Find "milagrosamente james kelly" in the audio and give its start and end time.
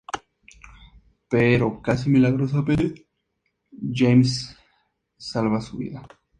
2.09-4.57